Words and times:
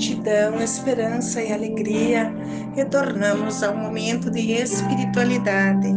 gratidão, 0.00 0.62
esperança 0.62 1.42
e 1.42 1.52
alegria, 1.52 2.32
retornamos 2.74 3.62
ao 3.62 3.76
momento 3.76 4.30
de 4.30 4.52
espiritualidade. 4.52 5.88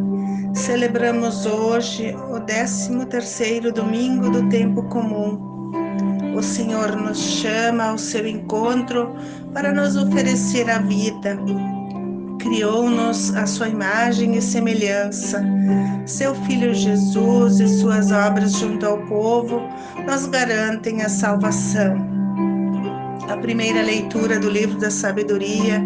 Celebramos 0.54 1.46
hoje 1.46 2.14
o 2.30 2.36
13º 2.42 3.72
domingo 3.72 4.30
do 4.30 4.50
tempo 4.50 4.84
comum 4.90 5.54
o 6.36 6.42
Senhor 6.42 6.96
nos 6.96 7.18
chama 7.18 7.92
ao 7.92 7.98
seu 7.98 8.28
encontro 8.28 9.16
para 9.54 9.72
nos 9.72 9.96
oferecer 9.96 10.68
a 10.68 10.80
vida. 10.80 11.38
Criou-nos 12.40 13.34
a 13.36 13.46
sua 13.46 13.70
imagem 13.70 14.36
e 14.36 14.42
semelhança. 14.42 15.42
Seu 16.08 16.34
Filho 16.44 16.74
Jesus 16.74 17.60
e 17.60 17.68
suas 17.68 18.12
obras 18.12 18.54
junto 18.54 18.86
ao 18.86 18.98
povo 19.06 19.62
nos 20.08 20.26
garantem 20.26 21.04
a 21.04 21.08
salvação. 21.08 22.13
A 23.30 23.38
primeira 23.38 23.82
leitura 23.82 24.40
do 24.40 24.50
livro 24.50 24.78
da 24.78 24.92
sabedoria 24.92 25.82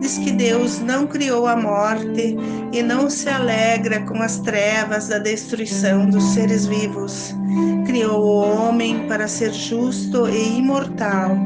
diz 0.00 0.18
que 0.18 0.30
Deus 0.30 0.80
não 0.80 1.06
criou 1.06 1.46
a 1.46 1.56
morte 1.56 2.36
e 2.72 2.82
não 2.82 3.10
se 3.10 3.28
alegra 3.28 4.00
com 4.00 4.22
as 4.22 4.38
trevas 4.38 5.08
da 5.08 5.18
destruição 5.18 6.06
dos 6.06 6.22
seres 6.34 6.66
vivos. 6.66 7.34
Criou 7.86 8.22
o 8.22 8.68
homem 8.68 9.06
para 9.08 9.26
ser 9.26 9.52
justo 9.52 10.28
e 10.28 10.58
imortal, 10.58 11.36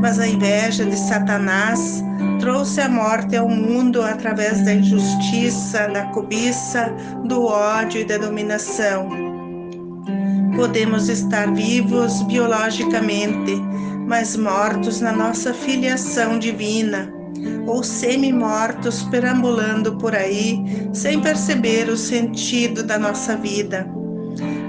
mas 0.00 0.18
a 0.18 0.26
inveja 0.26 0.84
de 0.84 0.96
Satanás 0.96 2.02
trouxe 2.38 2.80
a 2.80 2.88
morte 2.88 3.36
ao 3.36 3.48
mundo 3.48 4.02
através 4.02 4.64
da 4.64 4.74
injustiça, 4.74 5.88
da 5.88 6.04
cobiça, 6.06 6.92
do 7.24 7.44
ódio 7.44 8.00
e 8.00 8.04
da 8.04 8.18
dominação. 8.18 9.08
Podemos 10.56 11.08
estar 11.08 11.52
vivos 11.54 12.22
biologicamente, 12.22 13.54
mas 14.10 14.36
mortos 14.36 15.00
na 15.00 15.12
nossa 15.12 15.54
filiação 15.54 16.36
divina 16.36 17.14
ou 17.64 17.80
semi-mortos 17.84 19.04
perambulando 19.04 19.96
por 19.98 20.16
aí 20.16 20.90
sem 20.92 21.20
perceber 21.20 21.88
o 21.88 21.96
sentido 21.96 22.82
da 22.82 22.98
nossa 22.98 23.36
vida. 23.36 23.88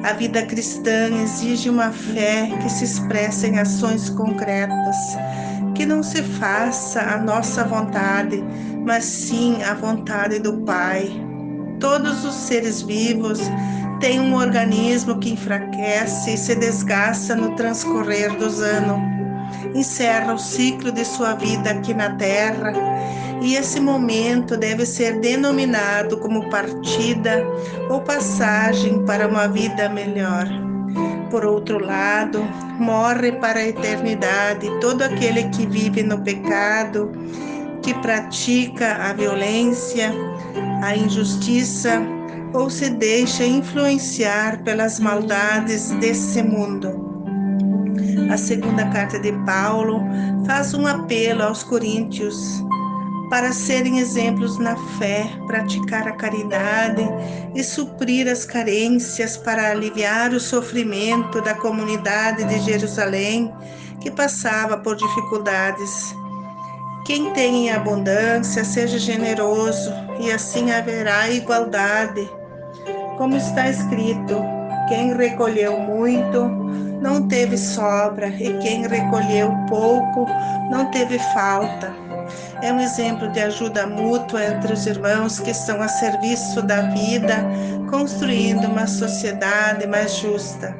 A 0.03 0.13
vida 0.13 0.43
cristã 0.43 1.09
exige 1.23 1.71
uma 1.71 1.91
fé 1.91 2.51
que 2.61 2.69
se 2.69 2.83
expressa 2.83 3.47
em 3.47 3.57
ações 3.57 4.11
concretas, 4.11 4.95
que 5.73 5.87
não 5.87 6.03
se 6.03 6.21
faça 6.21 7.01
a 7.01 7.17
nossa 7.17 7.63
vontade, 7.63 8.43
mas 8.85 9.05
sim 9.05 9.63
a 9.63 9.73
vontade 9.73 10.37
do 10.37 10.61
Pai. 10.61 11.09
Todos 11.79 12.23
os 12.23 12.35
seres 12.35 12.83
vivos 12.83 13.39
têm 13.99 14.19
um 14.19 14.35
organismo 14.35 15.17
que 15.17 15.31
enfraquece 15.31 16.35
e 16.35 16.37
se 16.37 16.53
desgasta 16.53 17.35
no 17.35 17.55
transcorrer 17.55 18.37
dos 18.37 18.61
anos 18.61 19.20
encerra 19.75 20.33
o 20.33 20.37
ciclo 20.37 20.91
de 20.91 21.05
sua 21.05 21.33
vida 21.35 21.71
aqui 21.71 21.93
na 21.93 22.15
Terra 22.15 22.73
e 23.41 23.55
esse 23.55 23.79
momento 23.79 24.55
deve 24.55 24.85
ser 24.85 25.19
denominado 25.19 26.17
como 26.17 26.49
partida 26.49 27.43
ou 27.89 27.99
passagem 28.01 29.03
para 29.05 29.27
uma 29.27 29.47
vida 29.47 29.89
melhor. 29.89 30.47
Por 31.31 31.45
outro 31.45 31.79
lado, 31.79 32.43
morre 32.77 33.31
para 33.31 33.59
a 33.59 33.67
eternidade 33.67 34.69
todo 34.79 35.01
aquele 35.01 35.45
que 35.49 35.65
vive 35.65 36.03
no 36.03 36.21
pecado, 36.21 37.11
que 37.81 37.93
pratica 37.95 38.95
a 38.95 39.13
violência, 39.13 40.13
a 40.83 40.95
injustiça 40.95 42.01
ou 42.53 42.69
se 42.69 42.89
deixa 42.89 43.45
influenciar 43.45 44.61
pelas 44.63 44.99
maldades 44.99 45.91
desse 45.91 46.43
mundo. 46.43 47.10
A 48.31 48.37
segunda 48.37 48.87
carta 48.87 49.19
de 49.19 49.33
Paulo 49.45 50.01
faz 50.47 50.73
um 50.73 50.87
apelo 50.87 51.43
aos 51.43 51.63
coríntios 51.63 52.63
para 53.29 53.51
serem 53.51 53.99
exemplos 53.99 54.57
na 54.57 54.77
fé, 54.97 55.29
praticar 55.47 56.07
a 56.07 56.13
caridade 56.13 57.03
e 57.53 57.61
suprir 57.61 58.29
as 58.29 58.45
carências 58.45 59.35
para 59.35 59.71
aliviar 59.71 60.31
o 60.31 60.39
sofrimento 60.39 61.41
da 61.41 61.55
comunidade 61.55 62.45
de 62.45 62.61
Jerusalém 62.61 63.53
que 63.99 64.09
passava 64.09 64.77
por 64.77 64.95
dificuldades. 64.95 66.15
Quem 67.05 67.33
tem 67.33 67.67
em 67.67 67.71
abundância, 67.71 68.63
seja 68.63 68.97
generoso, 68.97 69.91
e 70.21 70.31
assim 70.31 70.71
haverá 70.71 71.29
igualdade. 71.29 72.29
Como 73.17 73.35
está 73.35 73.69
escrito: 73.69 74.60
quem 74.91 75.15
recolheu 75.15 75.79
muito, 75.79 76.43
não 77.01 77.25
teve 77.25 77.57
sobra, 77.57 78.27
e 78.27 78.57
quem 78.57 78.85
recolheu 78.85 79.49
pouco, 79.69 80.25
não 80.69 80.91
teve 80.91 81.17
falta. 81.33 81.93
É 82.61 82.73
um 82.73 82.79
exemplo 82.81 83.31
de 83.31 83.39
ajuda 83.39 83.87
mútua 83.87 84.43
entre 84.43 84.73
os 84.73 84.85
irmãos 84.85 85.39
que 85.39 85.51
estão 85.51 85.81
a 85.81 85.87
serviço 85.87 86.61
da 86.63 86.81
vida, 86.89 87.37
construindo 87.89 88.65
uma 88.65 88.85
sociedade 88.85 89.87
mais 89.87 90.17
justa. 90.17 90.75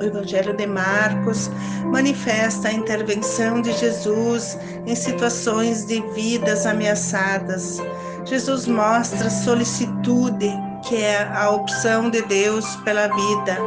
O 0.00 0.02
Evangelho 0.02 0.56
de 0.56 0.66
Marcos 0.66 1.48
manifesta 1.92 2.66
a 2.66 2.72
intervenção 2.72 3.62
de 3.62 3.72
Jesus 3.74 4.58
em 4.86 4.96
situações 4.96 5.86
de 5.86 6.02
vidas 6.14 6.66
ameaçadas. 6.66 7.80
Jesus 8.24 8.66
mostra 8.66 9.30
solicitude, 9.30 10.50
que 10.86 11.02
é 11.02 11.28
a 11.34 11.50
opção 11.50 12.10
de 12.10 12.22
Deus 12.22 12.76
pela 12.76 13.08
vida. 13.08 13.58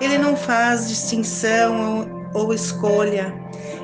Ele 0.00 0.18
não 0.18 0.36
faz 0.36 0.88
distinção 0.88 2.08
ou, 2.34 2.42
ou 2.42 2.54
escolha. 2.54 3.34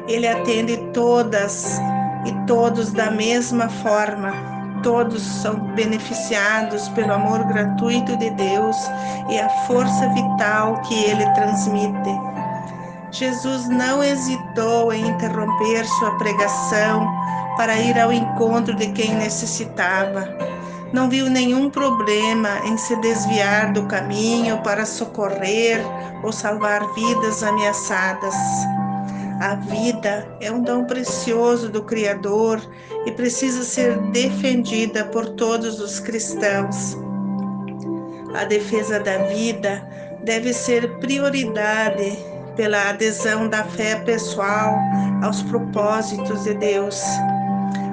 Ele 0.09 0.27
atende 0.27 0.77
todas 0.93 1.79
e 2.27 2.33
todos 2.47 2.93
da 2.93 3.11
mesma 3.11 3.69
forma. 3.69 4.33
Todos 4.83 5.23
são 5.23 5.55
beneficiados 5.75 6.89
pelo 6.91 7.13
amor 7.13 7.45
gratuito 7.45 8.17
de 8.17 8.31
Deus 8.31 8.77
e 9.31 9.39
a 9.39 9.49
força 9.67 10.09
vital 10.09 10.81
que 10.83 11.05
ele 11.05 11.25
transmite. 11.35 12.11
Jesus 13.13 13.69
não 13.69 14.03
hesitou 14.03 14.93
em 14.93 15.07
interromper 15.07 15.85
sua 15.85 16.17
pregação 16.19 17.07
para 17.57 17.77
ir 17.77 17.99
ao 18.01 18.13
encontro 18.13 18.75
de 18.75 18.91
quem 18.93 19.15
necessitava 19.15 20.52
não 20.93 21.09
viu 21.09 21.29
nenhum 21.31 21.71
problema 21.71 22.61
em 22.67 22.77
se 22.77 22.95
desviar 22.97 23.73
do 23.73 23.87
caminho 23.87 24.63
para 24.63 24.85
socorrer 24.85 25.81
ou 26.23 26.31
salvar 26.31 26.87
vidas 26.93 27.43
ameaçadas. 27.43 28.35
A 29.41 29.55
vida 29.55 30.29
é 30.41 30.53
um 30.53 30.63
dom 30.63 30.85
precioso 30.85 31.69
do 31.69 31.83
Criador 31.83 32.61
e 33.07 33.11
precisa 33.11 33.65
ser 33.65 33.99
defendida 34.11 35.05
por 35.07 35.31
todos 35.31 35.81
os 35.81 35.99
cristãos. 35.99 36.97
A 38.35 38.45
defesa 38.45 39.01
da 39.01 39.19
vida 39.25 39.83
deve 40.23 40.53
ser 40.53 40.99
prioridade 40.99 42.17
pela 42.55 42.91
adesão 42.91 43.49
da 43.49 43.65
fé 43.65 43.97
pessoal 43.97 44.79
aos 45.23 45.43
propósitos 45.43 46.45
de 46.45 46.55
Deus. 46.55 47.03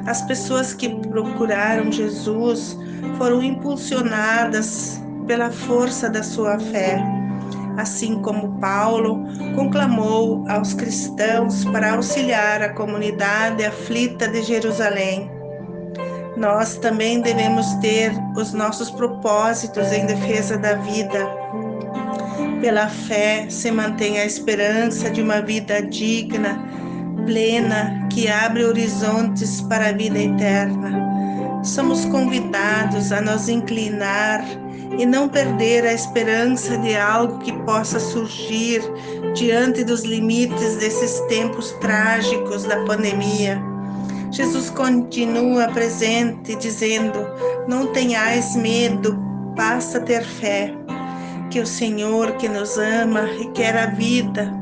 As 0.05 0.21
pessoas 0.21 0.73
que 0.73 0.89
procuraram 1.07 1.91
Jesus 1.91 2.77
foram 3.17 3.43
impulsionadas 3.43 5.01
pela 5.27 5.51
força 5.51 6.09
da 6.09 6.23
sua 6.23 6.57
fé, 6.59 7.03
assim 7.77 8.21
como 8.21 8.59
Paulo 8.59 9.23
conclamou 9.55 10.43
aos 10.49 10.73
cristãos 10.73 11.63
para 11.65 11.93
auxiliar 11.93 12.61
a 12.61 12.73
comunidade 12.73 13.63
aflita 13.63 14.27
de 14.27 14.41
Jerusalém. 14.41 15.29
Nós 16.35 16.77
também 16.77 17.21
devemos 17.21 17.73
ter 17.75 18.11
os 18.35 18.53
nossos 18.53 18.89
propósitos 18.89 19.91
em 19.91 20.05
defesa 20.05 20.57
da 20.57 20.73
vida. 20.75 21.27
Pela 22.61 22.87
fé 22.87 23.45
se 23.49 23.69
mantém 23.69 24.19
a 24.19 24.25
esperança 24.25 25.09
de 25.09 25.21
uma 25.21 25.41
vida 25.41 25.81
digna, 25.81 26.57
plena, 27.25 28.07
que 28.09 28.27
abre 28.27 28.65
horizontes 28.65 29.61
para 29.61 29.89
a 29.89 29.91
vida 29.91 30.17
eterna 30.17 31.08
somos 31.63 32.05
convidados 32.05 33.11
a 33.11 33.21
nos 33.21 33.49
inclinar 33.49 34.43
e 34.97 35.05
não 35.05 35.29
perder 35.29 35.85
a 35.85 35.93
esperança 35.93 36.77
de 36.77 36.95
algo 36.95 37.39
que 37.39 37.53
possa 37.63 37.99
surgir 37.99 38.81
diante 39.35 39.83
dos 39.83 40.03
limites 40.03 40.77
desses 40.77 41.19
tempos 41.27 41.71
trágicos 41.79 42.63
da 42.63 42.83
pandemia. 42.85 43.61
Jesus 44.31 44.69
continua 44.69 45.67
presente, 45.69 46.55
dizendo: 46.55 47.19
Não 47.67 47.87
tenhais 47.87 48.55
medo, 48.55 49.13
basta 49.55 49.99
ter 49.99 50.23
fé. 50.23 50.73
Que 51.49 51.59
o 51.59 51.65
Senhor 51.65 52.33
que 52.33 52.47
nos 52.47 52.77
ama 52.77 53.27
e 53.39 53.49
quer 53.51 53.75
a 53.75 53.87
vida 53.87 54.53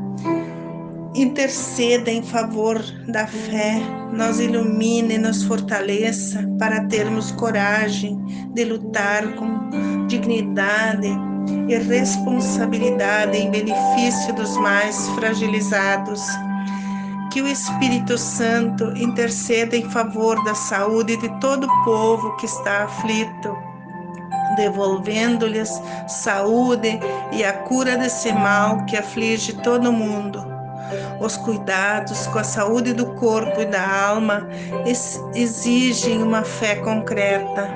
interceda 1.22 2.12
em 2.12 2.22
favor 2.22 2.80
da 3.08 3.26
fé, 3.26 3.82
nos 4.14 4.40
ilumine 4.40 5.18
nos 5.18 5.44
fortaleça 5.44 6.48
para 6.60 6.86
termos 6.86 7.32
coragem 7.32 8.16
de 8.54 8.64
lutar 8.64 9.28
com 9.34 10.06
dignidade 10.08 11.10
e 11.68 11.76
responsabilidade 11.76 13.36
em 13.36 13.50
benefício 13.50 14.34
dos 14.36 14.56
mais 14.58 15.10
fragilizados. 15.10 16.22
Que 17.32 17.42
o 17.42 17.48
Espírito 17.48 18.18
Santo 18.18 18.86
interceda 18.96 19.76
em 19.76 19.90
favor 19.90 20.42
da 20.46 20.54
saúde 20.54 21.18
de 21.18 21.30
todo 21.40 21.66
o 21.66 21.84
povo 21.84 22.36
que 22.38 22.46
está 22.46 22.84
aflito, 22.84 23.58
devolvendo-lhes 24.56 25.82
saúde 26.08 27.00
e 27.32 27.44
a 27.44 27.54
cura 27.54 27.98
desse 27.98 28.32
mal 28.32 28.86
que 28.86 28.96
aflige 28.96 29.54
todo 29.62 29.92
mundo 29.92 30.57
os 31.20 31.38
cuidados 31.38 32.28
com 32.28 32.40
a 32.40 32.44
saúde 32.44 32.94
do 32.94 33.06
corpo 33.14 33.62
e 33.62 33.66
da 33.66 34.08
alma 34.08 34.48
exigem 35.34 36.22
uma 36.22 36.44
fé 36.44 36.76
concreta. 36.76 37.70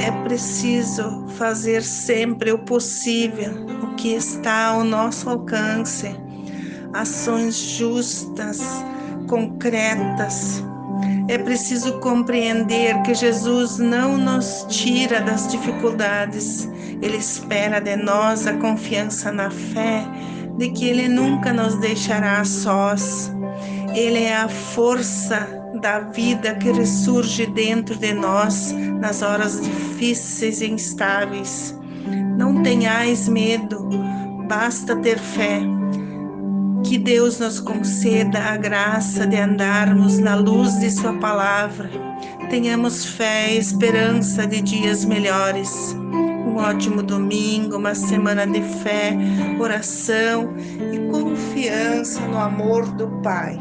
É 0.00 0.10
preciso 0.24 1.26
fazer 1.36 1.82
sempre 1.82 2.52
o 2.52 2.58
possível, 2.58 3.52
o 3.82 3.94
que 3.94 4.14
está 4.14 4.68
ao 4.68 4.84
nosso 4.84 5.28
alcance. 5.28 6.16
Ações 6.92 7.56
justas, 7.56 8.60
concretas. 9.28 10.62
É 11.28 11.38
preciso 11.38 11.98
compreender 12.00 13.00
que 13.02 13.14
Jesus 13.14 13.78
não 13.78 14.16
nos 14.16 14.66
tira 14.68 15.20
das 15.20 15.48
dificuldades, 15.48 16.68
Ele 17.00 17.16
espera 17.16 17.80
de 17.80 17.96
nós 17.96 18.46
a 18.46 18.54
confiança 18.54 19.32
na 19.32 19.50
fé 19.50 20.04
de 20.56 20.70
que 20.70 20.88
Ele 20.88 21.08
nunca 21.08 21.52
nos 21.52 21.76
deixará 21.76 22.44
sós. 22.44 23.32
Ele 23.94 24.24
é 24.24 24.36
a 24.36 24.48
força 24.48 25.46
da 25.80 26.00
vida 26.00 26.54
que 26.54 26.70
ressurge 26.72 27.46
dentro 27.46 27.96
de 27.96 28.12
nós 28.14 28.72
nas 29.00 29.22
horas 29.22 29.60
difíceis 29.60 30.60
e 30.60 30.70
instáveis. 30.70 31.78
Não 32.36 32.62
tenhais 32.62 33.28
medo, 33.28 33.88
basta 34.48 34.96
ter 34.96 35.18
fé. 35.18 35.60
Que 36.84 36.98
Deus 36.98 37.38
nos 37.38 37.60
conceda 37.60 38.38
a 38.38 38.56
graça 38.56 39.26
de 39.26 39.36
andarmos 39.36 40.18
na 40.18 40.34
luz 40.34 40.78
de 40.80 40.90
Sua 40.90 41.14
palavra. 41.14 41.90
Tenhamos 42.50 43.04
fé 43.04 43.54
e 43.54 43.58
esperança 43.58 44.46
de 44.46 44.60
dias 44.60 45.04
melhores 45.04 45.96
um 46.54 46.58
ótimo 46.58 47.02
domingo, 47.02 47.76
uma 47.76 47.94
semana 47.96 48.46
de 48.46 48.62
fé, 48.62 49.16
oração 49.58 50.54
e 50.92 51.10
confiança 51.10 52.20
no 52.28 52.38
amor 52.38 52.86
do 52.92 53.08
Pai. 53.22 53.58